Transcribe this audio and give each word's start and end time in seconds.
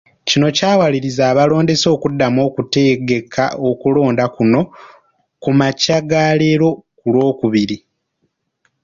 Kino 0.27 0.47
kyawaliriza 0.57 1.23
abalondesa 1.31 1.87
okuddamu 1.95 2.39
okutegeka 2.47 3.43
okulonda 3.69 4.25
kuno 4.35 4.61
ku 5.41 5.49
makya 5.59 5.97
ga 6.09 6.23
leero 6.39 6.69
ku 6.97 7.05
Lwokubiri. 7.13 7.77